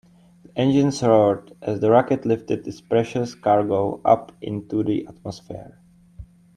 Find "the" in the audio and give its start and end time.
0.41-0.51, 1.79-1.91, 4.83-5.05